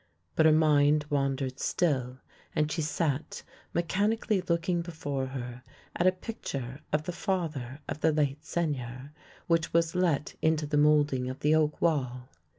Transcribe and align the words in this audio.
But 0.35 0.47
her 0.47 0.51
mind 0.51 1.05
wandered 1.11 1.59
still, 1.59 2.17
and 2.55 2.71
she 2.71 2.81
sat 2.81 3.43
mechanically 3.71 4.41
locking 4.49 4.81
before 4.81 5.27
her 5.27 5.61
at 5.95 6.07
a 6.07 6.11
picture 6.11 6.81
of 6.91 7.03
the 7.03 7.11
father 7.11 7.81
of 7.87 8.01
the 8.01 8.11
late 8.11 8.43
Seigneur, 8.43 8.79
THE 8.79 8.81
LANE 8.81 8.93
THAT 8.95 8.95
HAD 8.95 9.03
NO 9.03 9.13
TURNING 9.13 9.61
37 9.61 9.69
which 9.69 9.73
was 9.73 10.03
let 10.03 10.35
into 10.41 10.65
the 10.65 10.77
moulding 10.77 11.29
of 11.29 11.39
the 11.41 11.53
oak 11.53 11.79
wall. 11.79 12.29